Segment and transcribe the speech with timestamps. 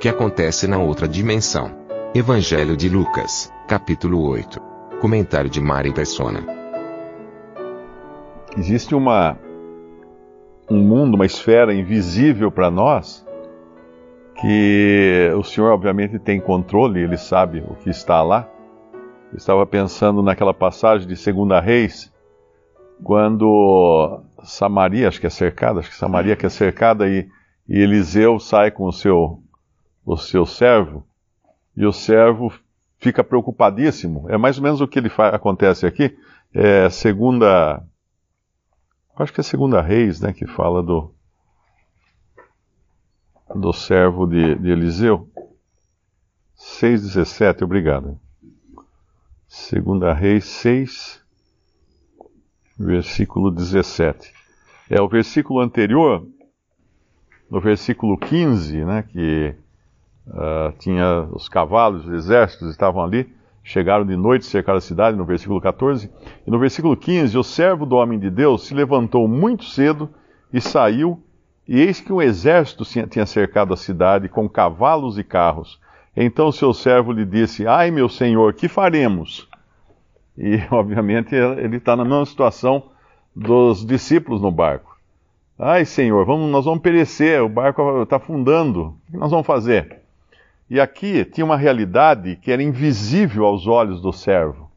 [0.00, 1.70] que acontece na outra dimensão?
[2.14, 4.58] Evangelho de Lucas, capítulo 8.
[4.98, 6.42] Comentário de Mari Persona.
[8.56, 9.36] Existe uma
[10.70, 13.26] um mundo, uma esfera invisível para nós,
[14.40, 18.48] que o Senhor obviamente tem controle, ele sabe o que está lá.
[19.30, 22.10] Eu estava pensando naquela passagem de Segunda Reis,
[23.04, 27.28] quando Samaria, acho que é cercada, acho que Samaria que é cercada e,
[27.68, 29.39] e Eliseu sai com o seu
[30.12, 31.06] o seu servo
[31.76, 32.52] e o servo
[32.98, 34.28] fica preocupadíssimo.
[34.28, 36.18] É mais ou menos o que ele acontece aqui.
[36.52, 37.80] É segunda,
[39.16, 41.14] acho que é segunda Reis, né, que fala do
[43.54, 45.28] do servo de, de Eliseu.
[46.56, 48.18] 6:17, obrigado.
[49.46, 51.24] Segunda Reis 6,
[52.76, 54.32] versículo 17.
[54.88, 56.26] É o versículo anterior,
[57.48, 59.56] no versículo 15, né, que
[60.30, 65.24] uh, tinha os cavalos, os exércitos estavam ali, chegaram de noite, cercaram a cidade, no
[65.24, 66.10] versículo 14.
[66.46, 70.08] E no versículo 15, o servo do homem de Deus se levantou muito cedo
[70.52, 71.22] e saiu,
[71.68, 75.80] e eis que um exército tinha cercado a cidade com cavalos e carros.
[76.16, 79.48] Então seu servo lhe disse: Ai, meu senhor, que faremos?
[80.36, 82.84] E, obviamente, ele está na mesma situação
[83.34, 84.98] dos discípulos no barco.
[85.58, 89.99] Ai, senhor, vamos, nós vamos perecer, o barco está afundando, o que nós vamos fazer?
[90.70, 94.70] E aqui tinha uma realidade que era invisível aos olhos do servo,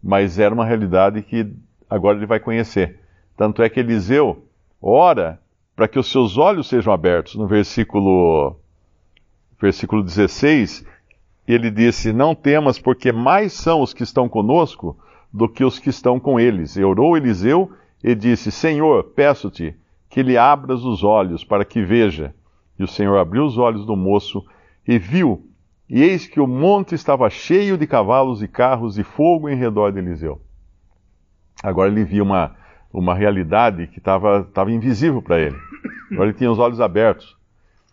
[0.00, 1.52] mas era uma realidade que
[1.90, 3.00] agora ele vai conhecer.
[3.36, 4.46] Tanto é que Eliseu
[4.80, 5.40] ora
[5.74, 7.34] para que os seus olhos sejam abertos.
[7.34, 8.56] No versículo,
[9.60, 10.86] versículo 16,
[11.48, 14.96] ele disse: Não temas, porque mais são os que estão conosco
[15.32, 16.76] do que os que estão com eles.
[16.76, 17.72] E orou Eliseu
[18.04, 19.74] e disse: Senhor, peço-te
[20.08, 22.32] que lhe abras os olhos para que veja.
[22.78, 24.44] E o Senhor abriu os olhos do moço
[24.86, 25.48] e viu,
[25.88, 29.92] e eis que o monte estava cheio de cavalos e carros e fogo em redor
[29.92, 30.40] de Eliseu.
[31.62, 32.54] Agora ele viu uma,
[32.92, 35.56] uma realidade que estava invisível para ele.
[36.12, 37.36] Agora ele tinha os olhos abertos.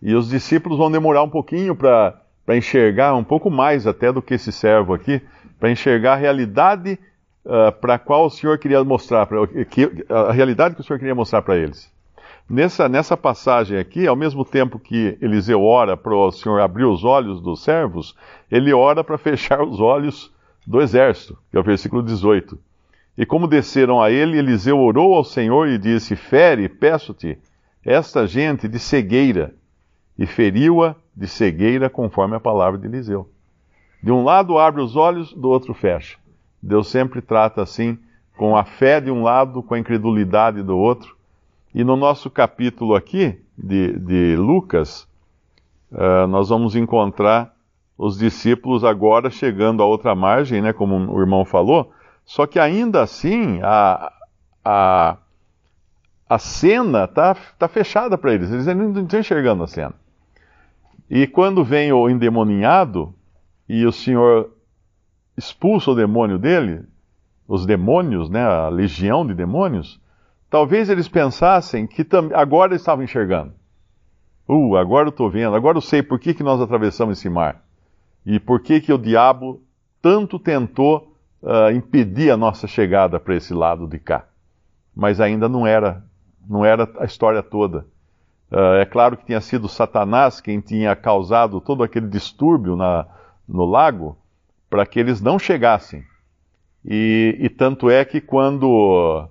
[0.02, 4.34] E os discípulos vão demorar um pouquinho para enxergar, um pouco mais até do que
[4.34, 5.22] esse servo aqui,
[5.60, 6.98] para enxergar a realidade
[7.46, 10.98] uh, para a qual o Senhor queria mostrar, pra, que, a realidade que o Senhor
[10.98, 11.92] queria mostrar para eles.
[12.52, 17.06] Nessa, nessa passagem aqui, ao mesmo tempo que Eliseu ora para o Senhor abrir os
[17.06, 18.14] olhos dos servos,
[18.52, 20.30] ele ora para fechar os olhos
[20.68, 22.60] do exército, que é o versículo 18.
[23.18, 27.38] E como desceram a ele, Eliseu orou ao Senhor e disse: Fere, peço-te,
[27.86, 29.56] esta gente de cegueira.
[30.20, 33.30] E feriu-a de cegueira, conforme a palavra de Eliseu.
[34.04, 36.18] De um lado abre os olhos, do outro fecha.
[36.62, 37.98] Deus sempre trata assim,
[38.36, 41.21] com a fé de um lado, com a incredulidade do outro.
[41.74, 45.08] E no nosso capítulo aqui, de, de Lucas,
[45.92, 47.56] uh, nós vamos encontrar
[47.98, 51.94] os discípulos agora chegando à outra margem, né, como o irmão falou,
[52.26, 54.12] só que ainda assim a,
[54.66, 55.18] a,
[56.28, 59.94] a cena está tá fechada para eles, eles ainda não estão enxergando a cena.
[61.10, 63.14] E quando vem o endemoniado
[63.68, 64.50] e o Senhor
[65.38, 66.84] expulsa o demônio dele,
[67.48, 70.00] os demônios, né, a legião de demônios,
[70.52, 73.54] talvez eles pensassem que agora eles estavam enxergando.
[74.48, 77.64] Uh, agora eu estou vendo, agora eu sei por que, que nós atravessamos esse mar.
[78.26, 79.64] E por que, que o diabo
[80.02, 84.26] tanto tentou uh, impedir a nossa chegada para esse lado de cá.
[84.96, 86.04] Mas ainda não era,
[86.48, 87.86] não era a história toda.
[88.52, 93.08] Uh, é claro que tinha sido Satanás quem tinha causado todo aquele distúrbio na,
[93.48, 94.18] no lago
[94.70, 96.04] para que eles não chegassem.
[96.84, 99.30] E, e tanto é que quando,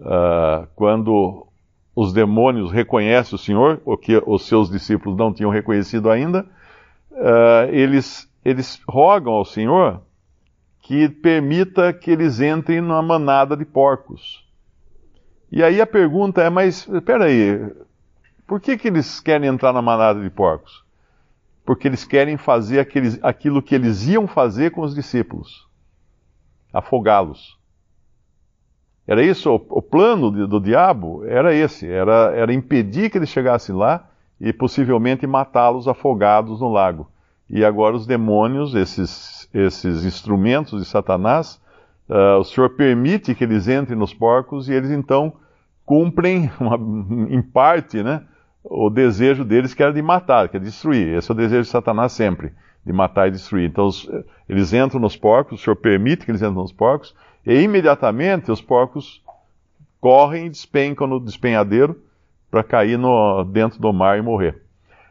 [0.00, 1.46] uh, quando
[1.94, 6.46] os demônios reconhecem o Senhor, o que os seus discípulos não tinham reconhecido ainda,
[7.10, 10.02] uh, eles, eles rogam ao Senhor
[10.80, 14.46] que permita que eles entrem numa manada de porcos.
[15.50, 17.72] E aí a pergunta é, mas espera aí,
[18.46, 20.84] por que, que eles querem entrar na manada de porcos?
[21.64, 25.66] Porque eles querem fazer aqueles, aquilo que eles iam fazer com os discípulos:
[26.72, 27.55] afogá-los.
[29.06, 33.28] Era isso, o, o plano do, do diabo era esse, era, era impedir que eles
[33.28, 34.08] chegassem lá
[34.40, 37.08] e possivelmente matá-los afogados no lago.
[37.48, 41.60] E agora os demônios, esses, esses instrumentos de Satanás,
[42.08, 45.32] uh, o Senhor permite que eles entrem nos porcos e eles então
[45.84, 46.76] cumprem, uma,
[47.30, 48.22] em parte, né,
[48.64, 51.16] o desejo deles que era de matar, que é destruir.
[51.16, 52.52] Esse é o desejo de Satanás sempre,
[52.84, 53.68] de matar e destruir.
[53.68, 54.10] Então os,
[54.48, 57.14] eles entram nos porcos, o Senhor permite que eles entrem nos porcos,
[57.46, 59.22] e imediatamente os porcos
[60.00, 62.02] correm e despencam no despenhadeiro
[62.50, 64.62] para cair no, dentro do mar e morrer.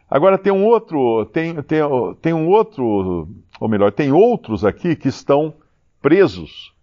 [0.09, 1.79] Agora tem um outro, tem, tem,
[2.21, 3.27] tem um outro,
[3.59, 5.53] ou melhor, tem outros aqui que estão
[6.01, 6.73] presos.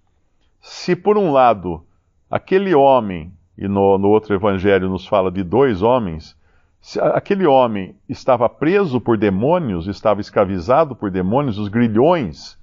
[0.61, 1.83] Se por um lado
[2.31, 6.37] aquele homem, e no, no outro evangelho nos fala de dois homens,
[6.81, 12.59] se aquele homem estava preso por demônios, estava escravizado por demônios, os grilhões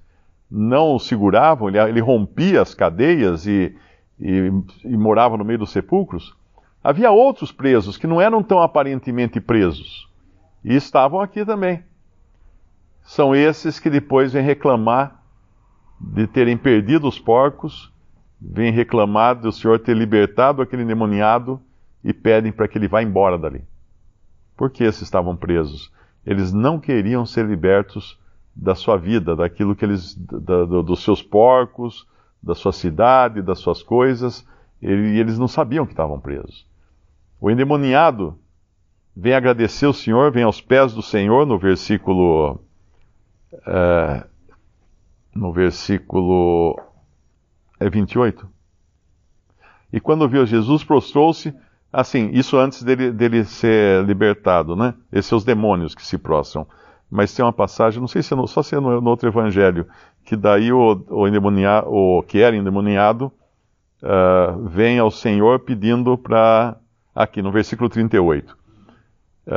[0.50, 3.76] não o seguravam, ele, ele rompia as cadeias e,
[4.18, 4.50] e,
[4.84, 6.36] e morava no meio dos sepulcros.
[6.82, 10.08] Havia outros presos que não eram tão aparentemente presos
[10.64, 11.84] e estavam aqui também.
[13.02, 15.22] São esses que depois vêm reclamar
[16.00, 17.92] de terem perdido os porcos,
[18.40, 21.60] vêm reclamar do Senhor ter libertado aquele endemoniado
[22.02, 23.62] e pedem para que ele vá embora dali.
[24.56, 25.92] Por que esses estavam presos?
[26.24, 28.18] Eles não queriam ser libertos
[28.54, 32.06] da sua vida, daquilo que eles, da, do, dos seus porcos,
[32.42, 34.46] da sua cidade, das suas coisas,
[34.82, 36.66] e eles não sabiam que estavam presos.
[37.40, 38.38] O endemoniado
[39.16, 42.60] vem agradecer o Senhor, vem aos pés do Senhor, no versículo.
[43.66, 44.26] É,
[45.34, 46.78] no versículo.
[47.78, 48.48] É 28?
[49.92, 51.54] E quando viu Jesus, prostrou-se.
[51.92, 54.94] Assim, isso antes dele, dele ser libertado, né?
[55.10, 56.66] Esses são os demônios que se prostram.
[57.10, 59.28] Mas tem uma passagem, não sei se é no, só se é no, no, outro
[59.28, 59.86] evangelho,
[60.24, 63.32] que daí o, o, o que era endemoniado
[64.02, 66.76] uh, vem ao Senhor pedindo para
[67.14, 68.56] aqui no versículo 38.
[69.46, 69.50] Uh,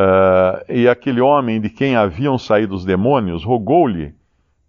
[0.68, 4.16] e aquele homem de quem haviam saído os demônios rogou-lhe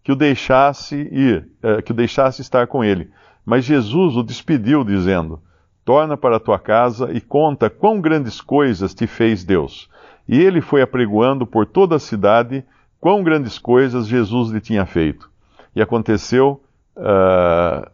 [0.02, 3.10] que o deixasse ir, uh, que o deixasse estar com ele.
[3.44, 5.40] Mas Jesus o despediu, dizendo:
[5.84, 9.88] Torna para a tua casa e conta quão grandes coisas te fez Deus.
[10.28, 12.64] E ele foi apregoando por toda a cidade
[13.00, 15.30] quão grandes coisas Jesus lhe tinha feito.
[15.76, 16.62] E aconteceu,
[16.96, 17.86] uh,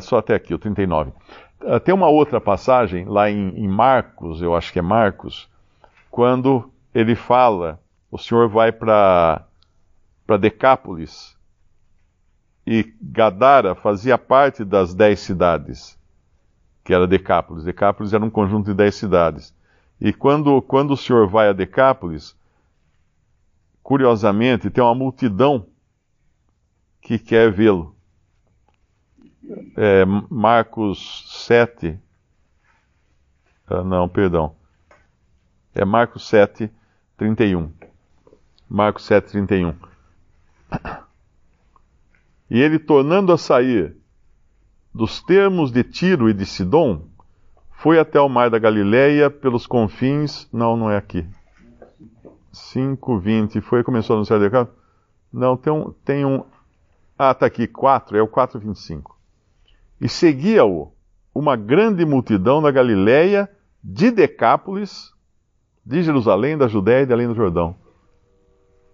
[0.00, 1.12] só até aqui, o 39.
[1.62, 5.48] Uh, tem uma outra passagem lá em, em Marcos, eu acho que é Marcos,
[6.10, 7.80] quando ele fala,
[8.10, 9.46] o Senhor vai para
[10.38, 11.38] Decápolis,
[12.66, 15.98] e Gadara fazia parte das dez cidades,
[16.84, 17.64] que era Decápolis.
[17.64, 19.54] Decápolis era um conjunto de dez cidades.
[20.00, 22.36] E quando, quando o Senhor vai a Decápolis,
[23.82, 25.66] curiosamente, tem uma multidão
[27.00, 27.98] que quer vê-lo
[29.76, 31.98] é, Marcos 7.
[33.66, 34.54] Ah, não, perdão.
[35.74, 36.70] É Marcos 7,
[37.16, 37.72] 31.
[38.68, 39.74] Marcos 7, 31.
[42.50, 43.96] E ele, tornando a sair
[44.94, 47.06] dos termos de Tiro e de Sidom,
[47.78, 50.48] foi até o mar da Galileia pelos confins.
[50.52, 51.24] Não, não é aqui.
[52.52, 53.60] 5, 20.
[53.60, 54.68] Foi, começou a anunciar de
[55.32, 56.44] Não, tem um, tem um.
[57.16, 59.16] Ah, está aqui, 4, é o 4, 25.
[60.00, 60.92] E seguia-o
[61.32, 63.48] uma grande multidão da Galiléia,
[63.82, 65.12] de Decápolis,
[65.86, 67.76] de Jerusalém, da Judéia e de além do Jordão.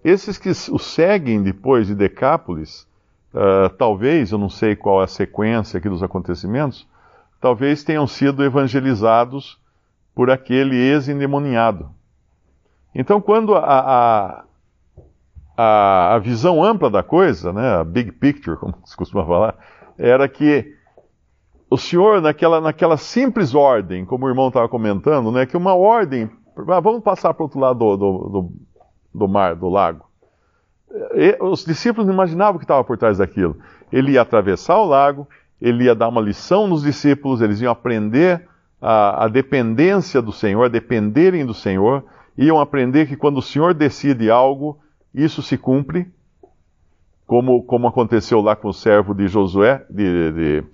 [0.05, 2.87] Esses que o seguem depois de Decápolis,
[3.33, 6.87] uh, talvez, eu não sei qual é a sequência aqui dos acontecimentos,
[7.45, 9.61] talvez tenham sido evangelizados
[10.15, 11.91] por aquele ex-endemoniado.
[12.95, 14.45] Então, quando a,
[15.55, 19.59] a, a, visão ampla da coisa, né, a big picture, como se costuma falar,
[19.99, 20.75] era que
[21.69, 26.31] o Senhor, naquela, naquela simples ordem, como o irmão estava comentando, né, que uma ordem,
[26.57, 28.53] ah, vamos passar para o outro lado do, do, do,
[29.13, 30.07] do mar, do lago.
[31.15, 33.59] E, os discípulos não imaginavam o que estava por trás daquilo.
[33.93, 35.29] Ele ia atravessar o lago,
[35.65, 38.47] ele ia dar uma lição nos discípulos, eles iam aprender
[38.83, 42.05] a, a dependência do Senhor, a dependerem do Senhor,
[42.37, 44.79] iam aprender que quando o Senhor decide algo,
[45.15, 46.07] isso se cumpre,
[47.27, 50.65] como, como aconteceu lá com o servo de Josué, de, de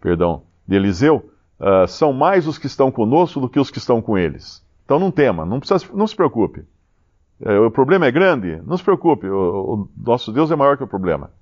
[0.00, 4.00] perdão, de Eliseu, uh, são mais os que estão conosco do que os que estão
[4.00, 4.64] com eles.
[4.84, 6.60] Então não tema, não, precisa, não se preocupe.
[7.40, 8.62] Uh, o problema é grande?
[8.64, 11.32] Não se preocupe, o, o, nosso Deus é maior que o problema.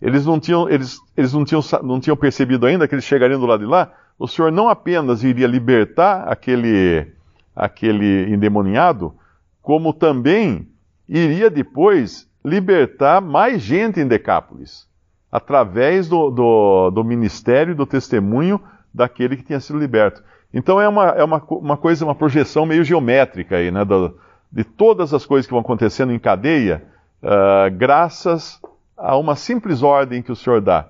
[0.00, 3.46] Eles não tinham, eles, eles não tinham, não tinham percebido ainda que eles chegariam do
[3.46, 3.92] lado de lá.
[4.18, 7.06] O Senhor não apenas iria libertar aquele,
[7.54, 9.14] aquele endemoniado,
[9.60, 10.68] como também
[11.08, 14.88] iria depois libertar mais gente em Decápolis.
[15.30, 18.60] através do, do, do ministério, do testemunho
[18.92, 20.22] daquele que tinha sido liberto.
[20.52, 23.84] Então é uma, é uma, uma coisa, uma projeção meio geométrica aí, né?
[23.84, 24.18] Do,
[24.50, 26.82] de todas as coisas que vão acontecendo em cadeia,
[27.22, 28.60] uh, graças
[29.00, 30.88] a uma simples ordem que o Senhor dá.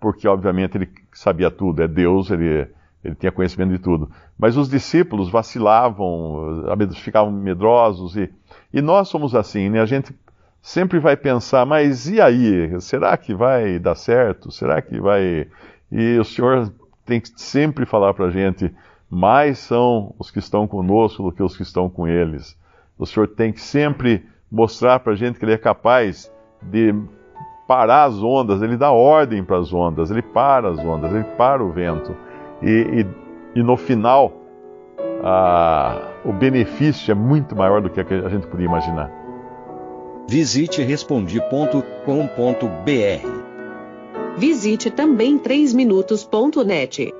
[0.00, 2.66] Porque, obviamente, ele sabia tudo, é Deus, ele,
[3.04, 4.10] ele tinha conhecimento de tudo.
[4.38, 6.64] Mas os discípulos vacilavam,
[6.94, 8.32] ficavam medrosos, e,
[8.72, 9.80] e nós somos assim, né?
[9.80, 10.14] A gente
[10.62, 12.80] sempre vai pensar, mas e aí?
[12.80, 14.50] Será que vai dar certo?
[14.50, 15.48] Será que vai.
[15.92, 16.72] E o Senhor
[17.04, 18.72] tem que sempre falar para a gente:
[19.10, 22.56] mais são os que estão conosco do que os que estão com eles.
[22.96, 26.30] O Senhor tem que sempre mostrar para a gente que Ele é capaz
[26.62, 26.94] de
[27.70, 31.62] parar as ondas, Ele dá ordem para as ondas, Ele para as ondas, Ele para
[31.62, 32.16] o vento.
[32.60, 33.06] E,
[33.54, 34.32] e, e no final,
[36.24, 39.08] o benefício é muito maior do que a gente podia imaginar.
[40.28, 41.70] Visite respondi.com.br.
[44.36, 47.19] Visite também 3minutos.net.